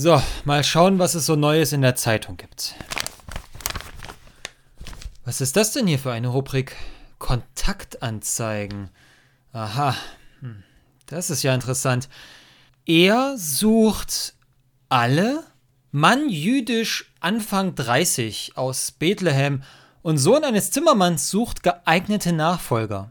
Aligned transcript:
So, 0.00 0.22
mal 0.44 0.62
schauen, 0.62 1.00
was 1.00 1.16
es 1.16 1.26
so 1.26 1.34
Neues 1.34 1.72
in 1.72 1.82
der 1.82 1.96
Zeitung 1.96 2.36
gibt. 2.36 2.76
Was 5.24 5.40
ist 5.40 5.56
das 5.56 5.72
denn 5.72 5.88
hier 5.88 5.98
für 5.98 6.12
eine 6.12 6.28
Rubrik? 6.28 6.76
Kontaktanzeigen. 7.18 8.90
Aha, 9.52 9.96
hm, 10.38 10.62
das 11.06 11.30
ist 11.30 11.42
ja 11.42 11.52
interessant. 11.52 12.08
Er 12.86 13.34
sucht 13.38 14.34
alle? 14.88 15.42
Mann 15.90 16.28
jüdisch 16.28 17.12
Anfang 17.18 17.74
30 17.74 18.52
aus 18.54 18.92
Bethlehem 18.92 19.64
und 20.02 20.18
Sohn 20.18 20.44
eines 20.44 20.70
Zimmermanns 20.70 21.28
sucht 21.28 21.64
geeignete 21.64 22.32
Nachfolger. 22.32 23.10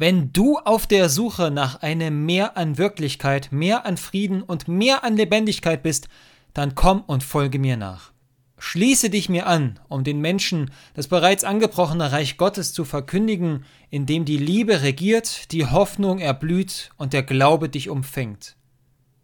Wenn 0.00 0.32
du 0.32 0.56
auf 0.56 0.86
der 0.86 1.10
Suche 1.10 1.50
nach 1.50 1.82
einem 1.82 2.24
Mehr 2.24 2.56
an 2.56 2.78
Wirklichkeit, 2.78 3.52
mehr 3.52 3.84
an 3.84 3.98
Frieden 3.98 4.42
und 4.42 4.66
mehr 4.66 5.04
an 5.04 5.14
Lebendigkeit 5.14 5.82
bist, 5.82 6.08
dann 6.54 6.74
komm 6.74 7.02
und 7.02 7.22
folge 7.22 7.58
mir 7.58 7.76
nach. 7.76 8.10
Schließe 8.56 9.10
dich 9.10 9.28
mir 9.28 9.46
an, 9.46 9.78
um 9.88 10.02
den 10.02 10.22
Menschen 10.22 10.70
das 10.94 11.08
bereits 11.08 11.44
angebrochene 11.44 12.12
Reich 12.12 12.38
Gottes 12.38 12.72
zu 12.72 12.86
verkündigen, 12.86 13.66
in 13.90 14.06
dem 14.06 14.24
die 14.24 14.38
Liebe 14.38 14.80
regiert, 14.80 15.52
die 15.52 15.66
Hoffnung 15.66 16.18
erblüht 16.18 16.92
und 16.96 17.12
der 17.12 17.22
Glaube 17.22 17.68
dich 17.68 17.90
umfängt. 17.90 18.56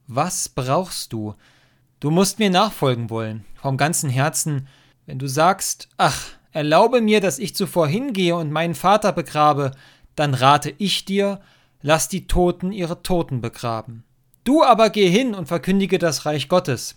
Was 0.07 0.51
brauchst 0.51 1.15
du? 1.15 1.37
Du 2.01 2.11
musst 2.11 2.39
mir 2.39 2.51
nachfolgen 2.51 3.09
wollen, 3.09 3.47
vom 3.55 3.79
ganzen 3.79 4.11
Herzen, 4.11 4.69
wenn 5.07 5.19
du 5.19 5.27
sagst, 5.27 5.89
ach, 5.97 6.23
erlaube 6.53 7.01
mir, 7.01 7.23
dass 7.23 7.39
ich 7.39 7.57
zuvor 7.57 7.89
hingehe 7.89 8.37
und 8.37 8.51
meinen 8.51 8.75
Vater 8.75 9.13
begrabe, 9.13 9.73
dann 10.17 10.35
rate 10.35 10.75
ich 10.79 11.05
dir, 11.05 11.41
lass 11.83 12.09
die 12.09 12.27
Toten 12.27 12.73
ihre 12.73 13.03
Toten 13.03 13.41
begraben. 13.41 14.03
Du 14.45 14.63
aber 14.63 14.91
geh 14.91 15.09
hin 15.09 15.35
und 15.35 15.47
verkündige 15.47 15.99
das 15.99 16.27
Reich 16.27 16.49
Gottes. 16.49 16.97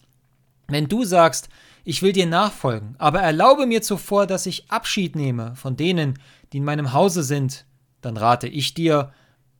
Wenn 0.67 0.87
du 0.87 1.03
sagst, 1.03 1.49
ich 1.83 2.01
will 2.01 2.13
dir 2.13 2.27
nachfolgen, 2.27 2.95
aber 2.97 3.21
erlaube 3.21 3.65
mir 3.65 3.81
zuvor, 3.81 4.27
dass 4.27 4.45
ich 4.45 4.69
Abschied 4.71 5.15
nehme 5.15 5.55
von 5.55 5.75
denen, 5.75 6.19
die 6.51 6.57
in 6.57 6.63
meinem 6.63 6.93
Hause 6.93 7.23
sind, 7.23 7.65
dann 8.01 8.17
rate 8.17 8.47
ich 8.47 8.73
dir, 8.73 9.13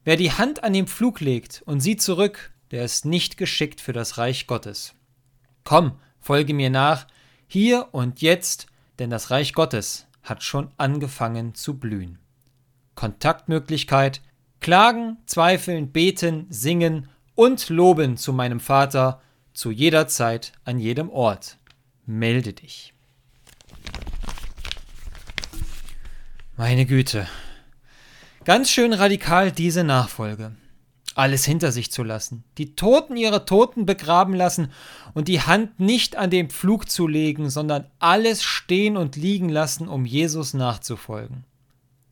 wer 0.03 0.15
die 0.15 0.31
Hand 0.31 0.63
an 0.63 0.73
den 0.73 0.87
Pflug 0.87 1.19
legt 1.19 1.63
und 1.65 1.81
sieht 1.81 2.01
zurück, 2.01 2.51
der 2.71 2.85
ist 2.85 3.05
nicht 3.05 3.37
geschickt 3.37 3.81
für 3.81 3.93
das 3.93 4.17
Reich 4.17 4.47
Gottes. 4.47 4.93
Komm, 5.63 5.93
folge 6.19 6.53
mir 6.53 6.69
nach, 6.69 7.07
hier 7.47 7.87
und 7.91 8.21
jetzt, 8.21 8.67
denn 8.99 9.09
das 9.09 9.31
Reich 9.31 9.53
Gottes 9.53 10.07
hat 10.21 10.43
schon 10.43 10.69
angefangen 10.77 11.55
zu 11.55 11.79
blühen. 11.79 12.19
Kontaktmöglichkeit, 12.99 14.19
klagen, 14.59 15.19
zweifeln, 15.25 15.93
beten, 15.93 16.47
singen 16.49 17.07
und 17.33 17.69
loben 17.69 18.17
zu 18.17 18.33
meinem 18.33 18.59
Vater 18.59 19.21
zu 19.53 19.71
jeder 19.71 20.09
Zeit, 20.09 20.51
an 20.65 20.79
jedem 20.79 21.09
Ort. 21.09 21.57
Melde 22.05 22.51
dich. 22.51 22.93
Meine 26.57 26.85
Güte. 26.85 27.25
Ganz 28.43 28.69
schön 28.69 28.91
radikal 28.91 29.53
diese 29.53 29.85
Nachfolge. 29.85 30.57
Alles 31.15 31.45
hinter 31.45 31.71
sich 31.71 31.93
zu 31.93 32.03
lassen, 32.03 32.43
die 32.57 32.75
Toten 32.75 33.15
ihre 33.15 33.45
Toten 33.45 33.85
begraben 33.85 34.33
lassen 34.33 34.73
und 35.13 35.29
die 35.29 35.39
Hand 35.39 35.79
nicht 35.79 36.17
an 36.17 36.31
den 36.31 36.49
Pflug 36.49 36.89
zu 36.89 37.07
legen, 37.07 37.49
sondern 37.49 37.85
alles 37.99 38.43
stehen 38.43 38.97
und 38.97 39.15
liegen 39.15 39.47
lassen, 39.47 39.87
um 39.87 40.03
Jesus 40.03 40.53
nachzufolgen. 40.53 41.45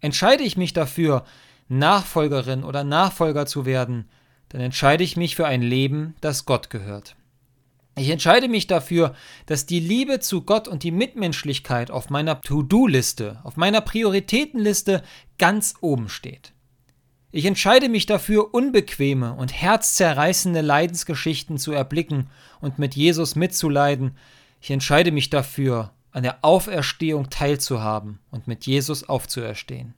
Entscheide 0.02 0.44
ich 0.44 0.58
mich 0.58 0.74
dafür, 0.74 1.26
Nachfolgerin 1.70 2.64
oder 2.64 2.84
Nachfolger 2.84 3.46
zu 3.46 3.66
werden, 3.66 4.10
dann 4.50 4.62
entscheide 4.62 5.04
ich 5.04 5.18
mich 5.18 5.36
für 5.36 5.46
ein 5.46 5.62
Leben, 5.62 6.16
das 6.22 6.46
Gott 6.46 6.70
gehört. 6.70 7.16
Ich 7.98 8.10
entscheide 8.10 8.48
mich 8.48 8.68
dafür, 8.68 9.16
dass 9.48 9.66
die 9.66 9.80
Liebe 9.80 10.20
zu 10.20 10.44
Gott 10.44 10.68
und 10.68 10.84
die 10.84 10.92
Mitmenschlichkeit 10.92 11.90
auf 11.90 12.12
meiner 12.12 12.42
To-Do-Liste, 12.42 13.40
auf 13.44 13.58
meiner 13.58 13.82
Prioritätenliste 13.82 15.02
ganz 15.40 15.74
oben 15.82 16.08
steht. 16.08 16.54
Ich 17.32 17.46
entscheide 17.46 17.90
mich 17.90 18.06
dafür, 18.06 18.54
unbequeme 18.54 19.34
und 19.34 19.52
herzzerreißende 19.52 20.62
Leidensgeschichten 20.62 21.58
zu 21.58 21.72
erblicken 21.72 22.30
und 22.62 22.80
mit 22.80 22.96
Jesus 22.96 23.36
mitzuleiden. 23.36 24.16
Ich 24.62 24.72
entscheide 24.72 25.12
mich 25.12 25.30
dafür, 25.30 25.92
an 26.18 26.24
der 26.24 26.40
Auferstehung 26.42 27.30
teilzuhaben 27.30 28.18
und 28.32 28.48
mit 28.48 28.66
Jesus 28.66 29.08
aufzuerstehen. 29.08 29.94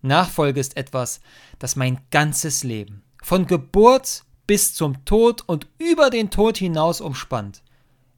Nachfolge 0.00 0.60
ist 0.60 0.78
etwas, 0.78 1.20
das 1.58 1.76
mein 1.76 2.00
ganzes 2.10 2.64
Leben, 2.64 3.02
von 3.22 3.46
Geburt 3.46 4.24
bis 4.46 4.72
zum 4.72 5.04
Tod 5.04 5.42
und 5.46 5.66
über 5.76 6.08
den 6.08 6.30
Tod 6.30 6.56
hinaus 6.56 7.02
umspannt. 7.02 7.62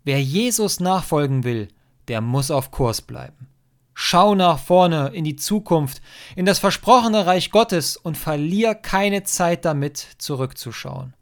Wer 0.05 0.23
Jesus 0.23 0.79
nachfolgen 0.79 1.43
will, 1.43 1.67
der 2.07 2.21
muss 2.21 2.53
auf 2.53 2.71
Kurs 2.71 3.03
bleiben. 3.03 3.49
Schau 3.95 4.37
nach 4.37 4.61
vorne 4.61 5.09
in 5.09 5.25
die 5.25 5.35
Zukunft, 5.35 6.01
in 6.37 6.47
das 6.47 6.61
versprochene 6.61 7.27
Reich 7.27 7.51
Gottes 7.51 7.97
und 7.97 8.17
verlier 8.17 8.77
keine 8.77 9.25
Zeit 9.25 9.65
damit, 9.65 10.07
zurückzuschauen. 10.19 11.15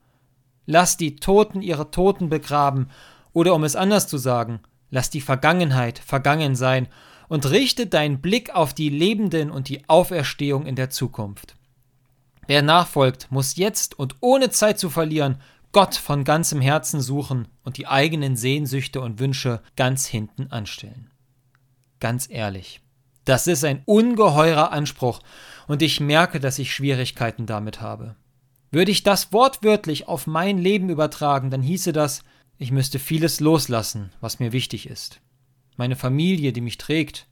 Lass 0.66 0.99
die 0.99 1.16
Toten 1.16 1.62
ihre 1.62 1.91
Toten 1.91 2.28
begraben, 2.28 2.91
oder 3.33 3.55
um 3.55 3.65
es 3.65 3.77
anders 3.77 4.09
zu 4.09 4.19
sagen, 4.19 4.60
Lass 4.91 5.10
die 5.10 5.21
Vergangenheit 5.21 5.99
vergangen 5.99 6.56
sein 6.56 6.88
und 7.28 7.50
richte 7.50 7.87
deinen 7.87 8.21
Blick 8.21 8.54
auf 8.54 8.75
die 8.75 8.88
Lebenden 8.88 9.50
und 9.50 9.69
die 9.69 9.88
Auferstehung 9.88 10.66
in 10.66 10.76
der 10.76 10.91
Zukunft. 10.91 11.56
Wer 12.47 12.62
nachfolgt, 12.62 13.31
muss 13.31 13.56
jetzt 13.56 13.98
und 13.98 14.16
ohne 14.21 14.50
Zeit 14.50 14.78
zu 14.78 14.88
verlieren 14.88 15.38
Gott 15.72 15.94
von 15.94 16.25
ganzem 16.25 16.62
Herzen 16.62 17.03
suchen 17.03 17.48
und 17.62 17.77
die 17.77 17.87
eigenen 17.87 18.37
Sehnsüchte 18.37 19.03
und 19.03 19.21
Wünsche 19.21 19.60
ganz 19.77 20.06
hinten 20.06 20.50
anstellen. 20.50 21.10
Ganz 22.00 22.28
ehrlich, 22.31 22.81
das 23.27 23.47
ist 23.47 23.65
ein 23.65 23.82
ungeheurer 23.84 24.72
Anspruch 24.72 25.21
und 25.66 25.82
ich 25.82 26.00
merke, 26.00 26.41
dass 26.41 26.59
ich 26.59 26.72
Schwierigkeiten 26.72 27.44
damit 27.44 27.82
habe. 27.82 28.16
Würde 28.71 28.91
ich 28.91 29.03
das 29.03 29.32
wortwörtlich 29.32 30.09
auf 30.09 30.27
mein 30.27 30.56
Leben 30.56 30.88
übertragen, 30.88 31.50
dann 31.50 31.62
hieße 31.62 31.93
das, 31.93 32.22
ich 32.59 32.73
müsste 32.73 32.99
vieles 32.99 33.41
loslassen, 33.41 34.11
was 34.21 34.41
mir 34.41 34.53
wichtig 34.53 34.89
ist. 34.89 35.21
Meine 35.77 35.97
Familie, 35.97 36.53
die 36.53 36.61
mich 36.61 36.77
trägt, 36.77 37.27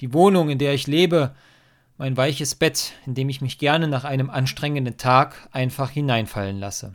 die 0.00 0.14
Wohnung, 0.14 0.48
in 0.48 0.58
der 0.58 0.72
ich 0.72 0.86
lebe, 0.86 1.34
mein 1.98 2.16
weiches 2.16 2.54
Bett, 2.54 2.94
in 3.04 3.14
dem 3.14 3.28
ich 3.28 3.42
mich 3.42 3.58
gerne 3.58 3.86
nach 3.86 4.04
einem 4.04 4.30
anstrengenden 4.30 4.96
Tag 4.96 5.48
einfach 5.52 5.90
hineinfallen 5.90 6.58
lasse. 6.58 6.94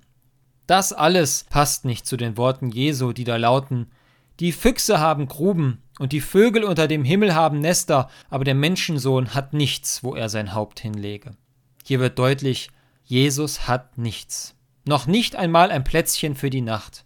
Das 0.65 0.93
alles 0.93 1.45
passt 1.47 1.85
nicht 1.85 2.07
zu 2.07 2.17
den 2.17 2.37
Worten 2.37 2.69
Jesu, 2.69 3.13
die 3.13 3.23
da 3.23 3.35
lauten 3.35 3.91
Die 4.39 4.51
Füchse 4.51 4.99
haben 4.99 5.27
Gruben 5.27 5.83
und 5.99 6.11
die 6.11 6.21
Vögel 6.21 6.63
unter 6.63 6.87
dem 6.87 7.03
Himmel 7.03 7.35
haben 7.35 7.59
Nester, 7.59 8.09
aber 8.31 8.43
der 8.43 8.55
Menschensohn 8.55 9.35
hat 9.35 9.53
nichts, 9.53 10.03
wo 10.03 10.15
er 10.15 10.27
sein 10.27 10.55
Haupt 10.55 10.79
hinlege. 10.79 11.37
Hier 11.83 11.99
wird 11.99 12.17
deutlich, 12.17 12.71
Jesus 13.03 13.67
hat 13.67 13.99
nichts. 13.99 14.55
Noch 14.87 15.05
nicht 15.05 15.35
einmal 15.35 15.69
ein 15.69 15.83
Plätzchen 15.83 16.35
für 16.35 16.49
die 16.49 16.61
Nacht. 16.61 17.04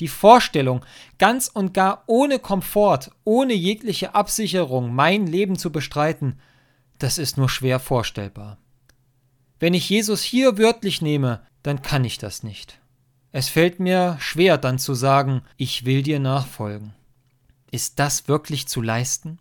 Die 0.00 0.08
Vorstellung, 0.08 0.84
ganz 1.18 1.48
und 1.48 1.72
gar 1.72 2.04
ohne 2.06 2.38
Komfort, 2.38 3.10
ohne 3.24 3.54
jegliche 3.54 4.14
Absicherung 4.14 4.92
mein 4.92 5.26
Leben 5.26 5.56
zu 5.56 5.70
bestreiten, 5.70 6.40
das 6.98 7.18
ist 7.18 7.36
nur 7.36 7.48
schwer 7.48 7.80
vorstellbar. 7.80 8.58
Wenn 9.60 9.74
ich 9.74 9.88
Jesus 9.88 10.22
hier 10.22 10.58
wörtlich 10.58 11.00
nehme, 11.00 11.40
dann 11.62 11.82
kann 11.82 12.04
ich 12.04 12.18
das 12.18 12.42
nicht. 12.42 12.80
Es 13.32 13.48
fällt 13.48 13.80
mir 13.80 14.16
schwer 14.20 14.58
dann 14.58 14.78
zu 14.78 14.94
sagen, 14.94 15.42
ich 15.56 15.84
will 15.84 16.02
dir 16.02 16.20
nachfolgen. 16.20 16.92
Ist 17.70 17.98
das 17.98 18.28
wirklich 18.28 18.68
zu 18.68 18.80
leisten? 18.80 19.38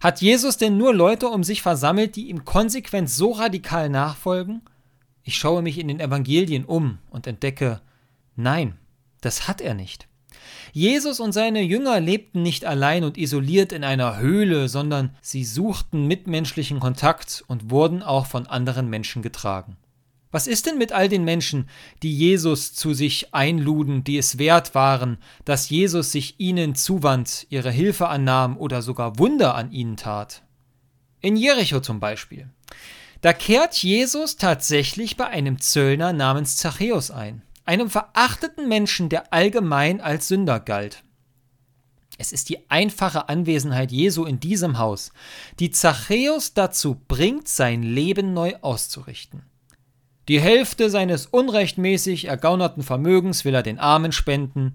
Hat 0.00 0.20
Jesus 0.20 0.56
denn 0.58 0.76
nur 0.76 0.94
Leute 0.94 1.28
um 1.28 1.44
sich 1.44 1.62
versammelt, 1.62 2.16
die 2.16 2.28
ihm 2.28 2.44
konsequent 2.44 3.08
so 3.08 3.32
radikal 3.32 3.88
nachfolgen? 3.88 4.62
Ich 5.22 5.36
schaue 5.36 5.62
mich 5.62 5.78
in 5.78 5.88
den 5.88 6.00
Evangelien 6.00 6.64
um 6.64 6.98
und 7.10 7.26
entdecke, 7.26 7.80
nein, 8.36 8.76
das 9.26 9.48
hat 9.48 9.60
er 9.60 9.74
nicht. 9.74 10.08
Jesus 10.72 11.20
und 11.20 11.32
seine 11.32 11.62
Jünger 11.62 12.00
lebten 12.00 12.42
nicht 12.42 12.64
allein 12.64 13.02
und 13.02 13.18
isoliert 13.18 13.72
in 13.72 13.82
einer 13.82 14.18
Höhle, 14.18 14.68
sondern 14.68 15.16
sie 15.20 15.44
suchten 15.44 16.06
mitmenschlichen 16.06 16.80
Kontakt 16.80 17.42
und 17.48 17.70
wurden 17.70 18.02
auch 18.02 18.26
von 18.26 18.46
anderen 18.46 18.88
Menschen 18.88 19.22
getragen. 19.22 19.76
Was 20.30 20.46
ist 20.46 20.66
denn 20.66 20.78
mit 20.78 20.92
all 20.92 21.08
den 21.08 21.24
Menschen, 21.24 21.68
die 22.02 22.14
Jesus 22.14 22.74
zu 22.74 22.94
sich 22.94 23.34
einluden, 23.34 24.04
die 24.04 24.18
es 24.18 24.38
wert 24.38 24.74
waren, 24.74 25.18
dass 25.44 25.70
Jesus 25.70 26.12
sich 26.12 26.38
ihnen 26.38 26.74
zuwandt, 26.74 27.46
ihre 27.48 27.70
Hilfe 27.70 28.08
annahm 28.08 28.56
oder 28.56 28.82
sogar 28.82 29.18
Wunder 29.18 29.54
an 29.54 29.72
ihnen 29.72 29.96
tat? 29.96 30.42
In 31.20 31.36
Jericho 31.36 31.80
zum 31.80 32.00
Beispiel. 32.00 32.50
Da 33.22 33.32
kehrt 33.32 33.76
Jesus 33.78 34.36
tatsächlich 34.36 35.16
bei 35.16 35.26
einem 35.26 35.60
Zöllner 35.60 36.12
namens 36.12 36.56
Zachäus 36.56 37.10
ein 37.10 37.45
einem 37.66 37.90
verachteten 37.90 38.68
Menschen, 38.68 39.08
der 39.08 39.32
allgemein 39.32 40.00
als 40.00 40.28
Sünder 40.28 40.60
galt. 40.60 41.02
Es 42.18 42.32
ist 42.32 42.48
die 42.48 42.70
einfache 42.70 43.28
Anwesenheit 43.28 43.92
Jesu 43.92 44.24
in 44.24 44.40
diesem 44.40 44.78
Haus, 44.78 45.12
die 45.58 45.70
Zachäus 45.70 46.54
dazu 46.54 46.96
bringt, 47.08 47.48
sein 47.48 47.82
Leben 47.82 48.32
neu 48.32 48.54
auszurichten. 48.62 49.42
Die 50.28 50.40
Hälfte 50.40 50.90
seines 50.90 51.26
unrechtmäßig 51.26 52.24
ergaunerten 52.24 52.82
Vermögens 52.82 53.44
will 53.44 53.54
er 53.54 53.62
den 53.62 53.78
Armen 53.78 54.10
spenden. 54.10 54.72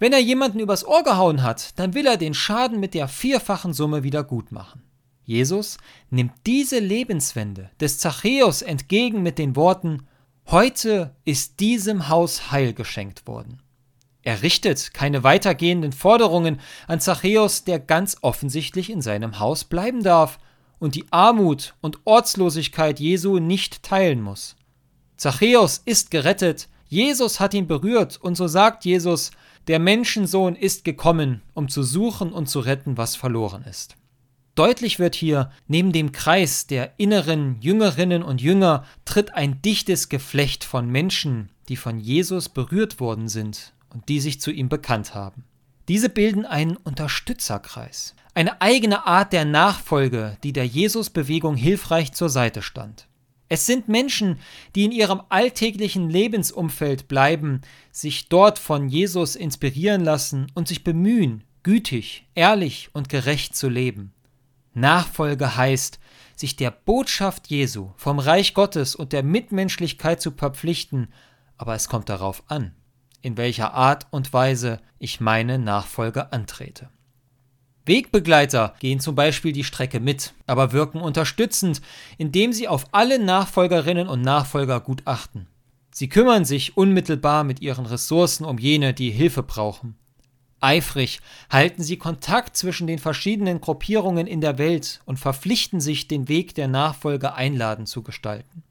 Wenn 0.00 0.12
er 0.12 0.18
jemanden 0.18 0.58
übers 0.58 0.84
Ohr 0.84 1.04
gehauen 1.04 1.42
hat, 1.42 1.78
dann 1.78 1.94
will 1.94 2.06
er 2.06 2.16
den 2.16 2.34
Schaden 2.34 2.80
mit 2.80 2.94
der 2.94 3.06
vierfachen 3.06 3.72
Summe 3.72 4.02
wieder 4.02 4.24
gut 4.24 4.50
machen. 4.50 4.82
Jesus 5.22 5.78
nimmt 6.10 6.32
diese 6.46 6.80
Lebenswende 6.80 7.70
des 7.80 7.98
Zachäus 7.98 8.62
entgegen 8.62 9.22
mit 9.22 9.38
den 9.38 9.54
Worten 9.54 10.07
Heute 10.50 11.14
ist 11.26 11.60
diesem 11.60 12.08
Haus 12.08 12.50
Heil 12.50 12.72
geschenkt 12.72 13.26
worden. 13.26 13.60
Er 14.22 14.40
richtet 14.40 14.94
keine 14.94 15.22
weitergehenden 15.22 15.92
Forderungen 15.92 16.58
an 16.86 17.00
Zachäus, 17.00 17.64
der 17.64 17.78
ganz 17.78 18.16
offensichtlich 18.22 18.88
in 18.88 19.02
seinem 19.02 19.40
Haus 19.40 19.64
bleiben 19.64 20.02
darf 20.02 20.38
und 20.78 20.94
die 20.94 21.04
Armut 21.10 21.74
und 21.82 21.98
Ortslosigkeit 22.06 22.98
Jesu 22.98 23.38
nicht 23.40 23.82
teilen 23.82 24.22
muss. 24.22 24.56
Zachäus 25.18 25.82
ist 25.84 26.10
gerettet, 26.10 26.70
Jesus 26.86 27.40
hat 27.40 27.52
ihn 27.52 27.66
berührt, 27.66 28.16
und 28.16 28.34
so 28.34 28.48
sagt 28.48 28.86
Jesus, 28.86 29.32
der 29.66 29.78
Menschensohn 29.78 30.56
ist 30.56 30.82
gekommen, 30.82 31.42
um 31.52 31.68
zu 31.68 31.82
suchen 31.82 32.32
und 32.32 32.48
zu 32.48 32.60
retten, 32.60 32.96
was 32.96 33.16
verloren 33.16 33.64
ist. 33.64 33.97
Deutlich 34.58 34.98
wird 34.98 35.14
hier, 35.14 35.52
neben 35.68 35.92
dem 35.92 36.10
Kreis 36.10 36.66
der 36.66 36.94
inneren 36.96 37.60
Jüngerinnen 37.60 38.24
und 38.24 38.40
Jünger 38.42 38.84
tritt 39.04 39.32
ein 39.32 39.62
dichtes 39.62 40.08
Geflecht 40.08 40.64
von 40.64 40.90
Menschen, 40.90 41.50
die 41.68 41.76
von 41.76 42.00
Jesus 42.00 42.48
berührt 42.48 42.98
worden 42.98 43.28
sind 43.28 43.72
und 43.94 44.08
die 44.08 44.18
sich 44.18 44.40
zu 44.40 44.50
ihm 44.50 44.68
bekannt 44.68 45.14
haben. 45.14 45.44
Diese 45.86 46.08
bilden 46.08 46.44
einen 46.44 46.76
Unterstützerkreis, 46.76 48.16
eine 48.34 48.60
eigene 48.60 49.06
Art 49.06 49.32
der 49.32 49.44
Nachfolge, 49.44 50.36
die 50.42 50.52
der 50.52 50.66
Jesusbewegung 50.66 51.54
hilfreich 51.54 52.12
zur 52.12 52.28
Seite 52.28 52.60
stand. 52.60 53.06
Es 53.48 53.64
sind 53.64 53.86
Menschen, 53.86 54.40
die 54.74 54.86
in 54.86 54.90
ihrem 54.90 55.22
alltäglichen 55.28 56.10
Lebensumfeld 56.10 57.06
bleiben, 57.06 57.60
sich 57.92 58.28
dort 58.28 58.58
von 58.58 58.88
Jesus 58.88 59.36
inspirieren 59.36 60.02
lassen 60.02 60.48
und 60.54 60.66
sich 60.66 60.82
bemühen, 60.82 61.44
gütig, 61.62 62.26
ehrlich 62.34 62.90
und 62.92 63.08
gerecht 63.08 63.54
zu 63.54 63.68
leben. 63.68 64.14
Nachfolge 64.80 65.56
heißt, 65.56 65.98
sich 66.36 66.56
der 66.56 66.70
Botschaft 66.70 67.48
Jesu 67.48 67.92
vom 67.96 68.18
Reich 68.18 68.54
Gottes 68.54 68.94
und 68.94 69.12
der 69.12 69.22
Mitmenschlichkeit 69.22 70.20
zu 70.20 70.30
verpflichten, 70.30 71.12
aber 71.56 71.74
es 71.74 71.88
kommt 71.88 72.08
darauf 72.08 72.44
an, 72.46 72.74
in 73.20 73.36
welcher 73.36 73.74
Art 73.74 74.06
und 74.10 74.32
Weise 74.32 74.80
ich 74.98 75.20
meine 75.20 75.58
Nachfolge 75.58 76.32
antrete. 76.32 76.90
Wegbegleiter 77.88 78.74
gehen 78.80 79.00
zum 79.00 79.14
Beispiel 79.14 79.52
die 79.52 79.64
Strecke 79.64 79.98
mit, 79.98 80.34
aber 80.46 80.72
wirken 80.72 81.00
unterstützend, 81.00 81.80
indem 82.18 82.52
sie 82.52 82.68
auf 82.68 82.86
alle 82.92 83.18
Nachfolgerinnen 83.18 84.08
und 84.08 84.20
Nachfolger 84.20 84.80
gut 84.80 85.02
achten. 85.06 85.46
Sie 85.90 86.08
kümmern 86.08 86.44
sich 86.44 86.76
unmittelbar 86.76 87.44
mit 87.44 87.60
ihren 87.60 87.86
Ressourcen 87.86 88.44
um 88.44 88.58
jene, 88.58 88.94
die 88.94 89.10
Hilfe 89.10 89.42
brauchen. 89.42 89.97
Eifrig 90.60 91.20
halten 91.50 91.82
sie 91.82 91.98
Kontakt 91.98 92.56
zwischen 92.56 92.86
den 92.86 92.98
verschiedenen 92.98 93.60
Gruppierungen 93.60 94.26
in 94.26 94.40
der 94.40 94.58
Welt 94.58 95.00
und 95.04 95.18
verpflichten 95.18 95.80
sich, 95.80 96.08
den 96.08 96.28
Weg 96.28 96.54
der 96.54 96.68
Nachfolge 96.68 97.34
einladend 97.34 97.88
zu 97.88 98.02
gestalten. 98.02 98.64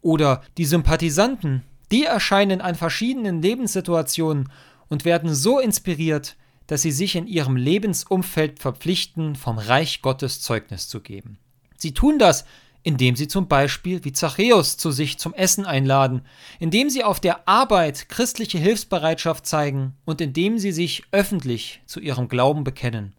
Oder 0.00 0.42
die 0.58 0.64
Sympathisanten, 0.64 1.62
die 1.92 2.04
erscheinen 2.04 2.60
an 2.60 2.74
verschiedenen 2.74 3.40
Lebenssituationen 3.40 4.50
und 4.88 5.04
werden 5.04 5.32
so 5.32 5.60
inspiriert, 5.60 6.36
dass 6.66 6.82
sie 6.82 6.90
sich 6.90 7.16
in 7.16 7.26
ihrem 7.26 7.56
Lebensumfeld 7.56 8.58
verpflichten, 8.58 9.36
vom 9.36 9.58
Reich 9.58 10.02
Gottes 10.02 10.40
Zeugnis 10.40 10.88
zu 10.88 11.00
geben. 11.00 11.38
Sie 11.76 11.94
tun 11.94 12.18
das, 12.18 12.44
indem 12.82 13.16
sie 13.16 13.28
zum 13.28 13.48
Beispiel 13.48 14.04
wie 14.04 14.12
Zachäus 14.12 14.76
zu 14.76 14.90
sich 14.90 15.18
zum 15.18 15.34
Essen 15.34 15.66
einladen, 15.66 16.22
indem 16.58 16.90
sie 16.90 17.04
auf 17.04 17.20
der 17.20 17.48
Arbeit 17.48 18.08
christliche 18.08 18.58
Hilfsbereitschaft 18.58 19.46
zeigen 19.46 19.94
und 20.04 20.20
indem 20.20 20.58
sie 20.58 20.72
sich 20.72 21.04
öffentlich 21.12 21.82
zu 21.86 22.00
ihrem 22.00 22.28
Glauben 22.28 22.64
bekennen. 22.64 23.14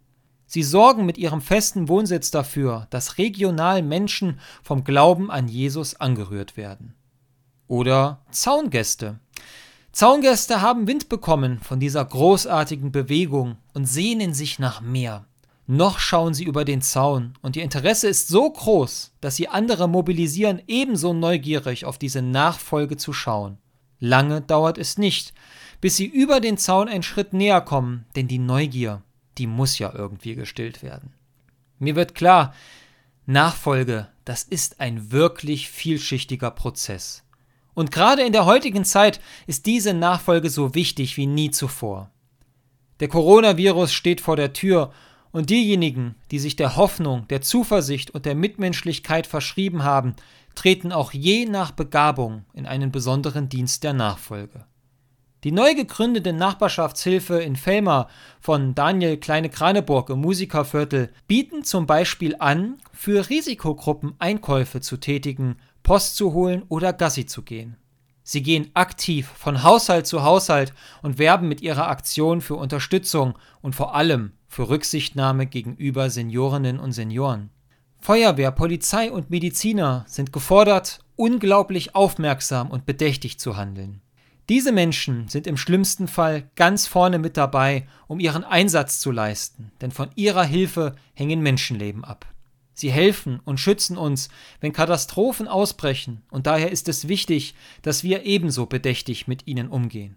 Sie 0.45 0.63
sorgen 0.63 1.05
mit 1.05 1.17
ihrem 1.17 1.41
festen 1.41 1.87
Wohnsitz 1.87 2.29
dafür, 2.29 2.87
dass 2.89 3.17
regional 3.17 3.81
Menschen 3.81 4.39
vom 4.61 4.83
Glauben 4.83 5.31
an 5.31 5.47
Jesus 5.47 5.95
angerührt 5.95 6.57
werden. 6.57 6.93
Oder 7.67 8.21
Zaungäste. 8.29 9.19
Zaungäste 9.91 10.61
haben 10.61 10.87
Wind 10.87 11.09
bekommen 11.09 11.59
von 11.59 11.79
dieser 11.79 12.03
großartigen 12.03 12.91
Bewegung 12.91 13.57
und 13.73 13.85
sehnen 13.85 14.33
sich 14.33 14.59
nach 14.59 14.81
mehr. 14.81 15.25
Noch 15.65 15.99
schauen 15.99 16.33
sie 16.33 16.43
über 16.43 16.65
den 16.65 16.81
Zaun 16.81 17.35
und 17.41 17.55
ihr 17.55 17.63
Interesse 17.63 18.07
ist 18.09 18.27
so 18.27 18.49
groß, 18.49 19.13
dass 19.21 19.37
sie 19.37 19.47
andere 19.47 19.87
mobilisieren, 19.87 20.61
ebenso 20.67 21.13
neugierig 21.13 21.85
auf 21.85 21.97
diese 21.97 22.21
Nachfolge 22.21 22.97
zu 22.97 23.13
schauen. 23.13 23.57
Lange 23.99 24.41
dauert 24.41 24.77
es 24.77 24.97
nicht, 24.97 25.33
bis 25.79 25.95
sie 25.95 26.05
über 26.05 26.41
den 26.41 26.57
Zaun 26.57 26.89
einen 26.89 27.03
Schritt 27.03 27.31
näher 27.31 27.61
kommen, 27.61 28.05
denn 28.17 28.27
die 28.27 28.39
Neugier, 28.39 29.01
die 29.37 29.47
muss 29.47 29.79
ja 29.79 29.93
irgendwie 29.93 30.35
gestillt 30.35 30.83
werden. 30.83 31.13
Mir 31.79 31.95
wird 31.95 32.13
klar, 32.13 32.53
Nachfolge, 33.25 34.09
das 34.25 34.43
ist 34.43 34.81
ein 34.81 35.11
wirklich 35.11 35.69
vielschichtiger 35.69 36.51
Prozess. 36.51 37.23
Und 37.73 37.91
gerade 37.91 38.23
in 38.23 38.33
der 38.33 38.45
heutigen 38.45 38.83
Zeit 38.83 39.21
ist 39.47 39.65
diese 39.65 39.93
Nachfolge 39.93 40.49
so 40.49 40.75
wichtig 40.75 41.15
wie 41.15 41.25
nie 41.25 41.51
zuvor. 41.51 42.11
Der 42.99 43.07
Coronavirus 43.07 43.93
steht 43.93 44.21
vor 44.21 44.35
der 44.35 44.53
Tür 44.53 44.93
und 45.33 45.49
diejenigen, 45.49 46.15
die 46.31 46.39
sich 46.39 46.55
der 46.55 46.77
Hoffnung, 46.77 47.27
der 47.27 47.41
Zuversicht 47.41 48.11
und 48.11 48.25
der 48.25 48.35
Mitmenschlichkeit 48.35 49.27
verschrieben 49.27 49.83
haben, 49.83 50.15
treten 50.55 50.93
auch 50.93 51.11
je 51.11 51.45
nach 51.45 51.71
Begabung 51.71 52.45
in 52.53 52.65
einen 52.65 52.91
besonderen 52.91 53.49
Dienst 53.49 53.83
der 53.83 53.93
Nachfolge. 53.93 54.65
Die 55.43 55.51
neu 55.51 55.75
gegründete 55.75 56.31
Nachbarschaftshilfe 56.31 57.41
in 57.41 57.57
Felmer 57.57 58.07
von 58.39 58.75
Daniel 58.75 59.17
Kleine-Kraneburg 59.17 60.09
im 60.09 60.21
Musikerviertel 60.21 61.09
bieten 61.27 61.63
zum 61.63 61.85
Beispiel 61.85 62.35
an, 62.39 62.77
für 62.93 63.29
Risikogruppen 63.29 64.13
Einkäufe 64.19 64.79
zu 64.79 64.97
tätigen, 64.97 65.57
Post 65.81 66.15
zu 66.15 66.31
holen 66.31 66.63
oder 66.69 66.93
Gassi 66.93 67.25
zu 67.25 67.41
gehen. 67.41 67.75
Sie 68.23 68.41
gehen 68.41 68.71
aktiv 68.73 69.27
von 69.27 69.63
Haushalt 69.63 70.07
zu 70.07 70.23
Haushalt 70.23 70.73
und 71.01 71.17
werben 71.17 71.47
mit 71.47 71.61
ihrer 71.61 71.89
Aktion 71.89 72.41
für 72.41 72.55
Unterstützung 72.55 73.37
und 73.61 73.75
vor 73.75 73.95
allem 73.95 74.31
für 74.47 74.69
Rücksichtnahme 74.69 75.45
gegenüber 75.45 76.09
Seniorinnen 76.09 76.79
und 76.79 76.93
Senioren. 76.93 77.49
Feuerwehr, 77.99 78.51
Polizei 78.51 79.11
und 79.11 79.29
Mediziner 79.29 80.05
sind 80.07 80.33
gefordert, 80.33 80.99
unglaublich 81.15 81.95
aufmerksam 81.95 82.69
und 82.69 82.85
bedächtig 82.85 83.39
zu 83.39 83.57
handeln. 83.57 84.01
Diese 84.49 84.73
Menschen 84.73 85.29
sind 85.29 85.47
im 85.47 85.55
schlimmsten 85.55 86.09
Fall 86.09 86.49
ganz 86.55 86.85
vorne 86.85 87.17
mit 87.17 87.37
dabei, 87.37 87.87
um 88.07 88.19
ihren 88.19 88.43
Einsatz 88.43 88.99
zu 88.99 89.11
leisten, 89.11 89.71
denn 89.79 89.91
von 89.91 90.09
ihrer 90.15 90.43
Hilfe 90.43 90.95
hängen 91.13 91.39
Menschenleben 91.41 92.03
ab. 92.03 92.32
Sie 92.73 92.91
helfen 92.91 93.39
und 93.45 93.59
schützen 93.59 93.97
uns, 93.97 94.29
wenn 94.59 94.73
Katastrophen 94.73 95.47
ausbrechen, 95.47 96.23
und 96.31 96.47
daher 96.47 96.71
ist 96.71 96.89
es 96.89 97.07
wichtig, 97.07 97.53
dass 97.81 98.03
wir 98.03 98.25
ebenso 98.25 98.65
bedächtig 98.65 99.27
mit 99.27 99.47
ihnen 99.47 99.67
umgehen. 99.67 100.15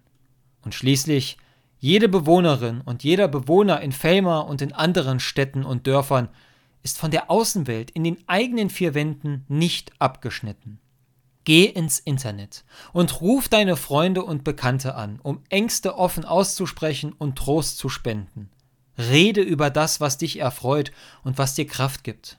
Und 0.63 0.75
schließlich 0.75 1.37
jede 1.79 2.09
Bewohnerin 2.09 2.81
und 2.81 3.05
jeder 3.05 3.29
Bewohner 3.29 3.81
in 3.81 3.93
Felmer 3.93 4.47
und 4.47 4.63
in 4.63 4.73
anderen 4.73 5.21
Städten 5.21 5.65
und 5.65 5.87
Dörfern 5.87 6.29
ist 6.83 6.99
von 6.99 7.11
der 7.11 7.31
Außenwelt 7.31 7.91
in 7.91 8.05
den 8.05 8.19
eigenen 8.27 8.71
vier 8.71 8.95
Wänden 8.95 9.45
nicht 9.49 9.93
abgeschnitten. 10.01 10.79
Geh 11.45 11.65
ins 11.65 12.01
Internet 12.01 12.65
und 12.93 13.21
ruf 13.21 13.49
deine 13.49 13.77
Freunde 13.77 14.25
und 14.25 14.43
Bekannte 14.43 14.95
an, 14.95 15.21
um 15.23 15.43
Ängste 15.49 15.97
offen 15.97 16.25
auszusprechen 16.25 17.13
und 17.13 17.37
Trost 17.37 17.79
zu 17.79 17.89
spenden. 17.89 18.51
Rede 18.99 19.43
über 19.43 19.71
das, 19.71 20.01
was 20.01 20.19
dich 20.19 20.41
erfreut 20.41 20.91
und 21.23 21.39
was 21.39 21.55
dir 21.55 21.67
Kraft 21.67 22.03
gibt. 22.03 22.39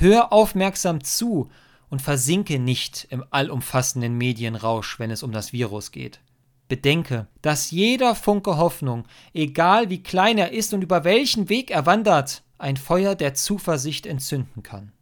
Hör 0.00 0.32
aufmerksam 0.32 1.02
zu 1.02 1.50
und 1.90 2.00
versinke 2.00 2.60
nicht 2.60 3.08
im 3.10 3.24
allumfassenden 3.30 4.16
Medienrausch, 4.16 5.00
wenn 5.00 5.10
es 5.10 5.24
um 5.24 5.32
das 5.32 5.52
Virus 5.52 5.90
geht. 5.90 6.20
Bedenke, 6.68 7.26
dass 7.42 7.72
jeder 7.72 8.14
Funke 8.14 8.58
Hoffnung, 8.58 9.08
egal 9.34 9.90
wie 9.90 10.00
klein 10.00 10.38
er 10.38 10.52
ist 10.52 10.72
und 10.72 10.82
über 10.82 11.02
welchen 11.02 11.48
Weg 11.48 11.72
er 11.72 11.84
wandert, 11.84 12.44
ein 12.58 12.76
Feuer 12.76 13.16
der 13.16 13.34
Zuversicht 13.34 14.06
entzünden 14.06 14.62
kann. 14.62 14.92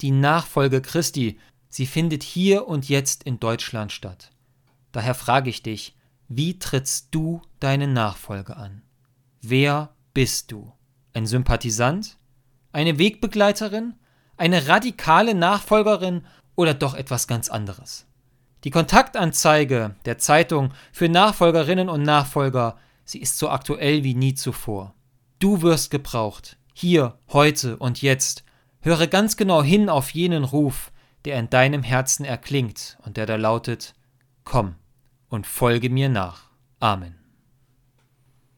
Die 0.00 0.12
Nachfolge 0.12 0.80
Christi, 0.80 1.38
sie 1.68 1.84
findet 1.84 2.22
hier 2.22 2.66
und 2.66 2.88
jetzt 2.88 3.24
in 3.24 3.38
Deutschland 3.38 3.92
statt. 3.92 4.32
Daher 4.92 5.14
frage 5.14 5.50
ich 5.50 5.62
dich, 5.62 5.94
wie 6.28 6.58
trittst 6.58 7.08
du 7.10 7.42
deine 7.60 7.86
Nachfolge 7.86 8.56
an? 8.56 8.80
Wer 9.42 9.94
bist 10.14 10.52
du? 10.52 10.72
Ein 11.12 11.26
Sympathisant? 11.26 12.16
Eine 12.72 12.98
Wegbegleiterin? 12.98 13.96
Eine 14.36 14.68
radikale 14.68 15.34
Nachfolgerin 15.34 16.24
oder 16.56 16.74
doch 16.74 16.94
etwas 16.94 17.26
ganz 17.26 17.48
anderes? 17.48 18.06
Die 18.64 18.70
Kontaktanzeige 18.70 19.96
der 20.04 20.18
Zeitung 20.18 20.72
für 20.92 21.08
Nachfolgerinnen 21.08 21.88
und 21.88 22.02
Nachfolger, 22.02 22.76
sie 23.04 23.20
ist 23.20 23.38
so 23.38 23.48
aktuell 23.48 24.04
wie 24.04 24.14
nie 24.14 24.34
zuvor. 24.34 24.94
Du 25.38 25.62
wirst 25.62 25.90
gebraucht, 25.90 26.56
hier, 26.72 27.18
heute 27.32 27.76
und 27.76 28.02
jetzt. 28.02 28.44
Höre 28.80 29.06
ganz 29.06 29.36
genau 29.36 29.62
hin 29.62 29.88
auf 29.88 30.10
jenen 30.10 30.44
Ruf, 30.44 30.92
der 31.24 31.38
in 31.38 31.50
deinem 31.50 31.82
Herzen 31.82 32.24
erklingt 32.24 32.98
und 33.04 33.16
der 33.16 33.26
da 33.26 33.36
lautet, 33.36 33.94
Komm 34.44 34.74
und 35.28 35.46
folge 35.46 35.88
mir 35.88 36.08
nach. 36.08 36.50
Amen. 36.80 37.21